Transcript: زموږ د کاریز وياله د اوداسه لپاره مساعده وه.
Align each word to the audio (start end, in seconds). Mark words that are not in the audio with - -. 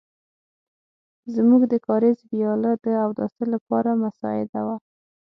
زموږ 1.35 1.61
د 1.71 1.73
کاریز 1.87 2.19
وياله 2.31 2.71
د 2.85 2.87
اوداسه 3.05 3.43
لپاره 3.53 3.89
مساعده 4.03 4.61
وه. 4.67 4.75